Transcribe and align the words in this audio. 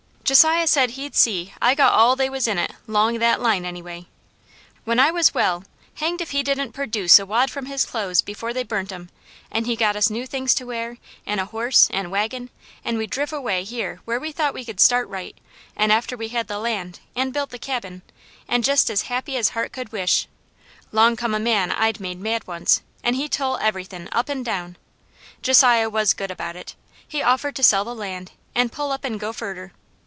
Josiah 0.23 0.65
said 0.67 0.91
he'd 0.91 1.13
see 1.13 1.53
I 1.61 1.75
got 1.75 1.91
all 1.91 2.15
they 2.15 2.29
was 2.29 2.47
in 2.47 2.57
it 2.57 2.71
long 2.87 3.19
that 3.19 3.41
line, 3.41 3.65
anyway. 3.65 4.05
When 4.85 4.97
I 4.97 5.11
was 5.11 5.33
well, 5.33 5.65
hanged 5.95 6.21
if 6.21 6.31
he 6.31 6.41
didn't 6.41 6.71
perdooce 6.71 7.19
a 7.19 7.25
wad 7.25 7.51
from 7.51 7.65
his 7.65 7.83
clothes 7.85 8.21
before 8.21 8.53
they 8.53 8.63
burnt 8.63 8.93
'em, 8.93 9.09
an' 9.51 9.65
he 9.65 9.75
got 9.75 9.97
us 9.97 10.09
new 10.09 10.25
things 10.25 10.53
to 10.53 10.65
wear, 10.65 10.95
an' 11.25 11.39
a 11.39 11.45
horse, 11.45 11.89
an' 11.89 12.11
wagon, 12.11 12.49
an' 12.85 12.97
we 12.97 13.07
driv 13.07 13.33
away 13.33 13.65
here 13.65 13.99
where 14.05 14.21
we 14.21 14.31
thought 14.31 14.53
we 14.53 14.63
could 14.63 14.79
start 14.79 15.05
right, 15.09 15.37
an' 15.75 15.91
after 15.91 16.15
we 16.15 16.29
had 16.29 16.47
the 16.47 16.59
land, 16.59 17.01
an' 17.13 17.31
built 17.31 17.49
the 17.49 17.59
cabin, 17.59 18.01
an' 18.47 18.61
jest 18.61 18.89
as 18.89 19.03
happy 19.11 19.35
as 19.35 19.49
heart 19.49 19.73
could 19.73 19.91
wish, 19.91 20.29
long 20.93 21.17
come 21.17 21.35
a 21.35 21.39
man 21.41 21.73
I'd 21.73 21.99
made 21.99 22.21
mad 22.21 22.47
once, 22.47 22.81
an' 23.03 23.15
he 23.15 23.27
tole 23.27 23.57
everythin' 23.57 24.07
up 24.13 24.29
and 24.29 24.45
down. 24.45 24.77
Josiah 25.41 25.89
was 25.89 26.13
good 26.13 26.31
about 26.31 26.55
it. 26.55 26.73
He 27.05 27.21
offered 27.21 27.57
to 27.57 27.63
sell 27.63 27.83
the 27.83 27.93
land, 27.93 28.31
an' 28.55 28.69
pull 28.69 28.93
up 28.93 29.03
an' 29.03 29.17
go 29.17 29.33
furder. 29.33 29.73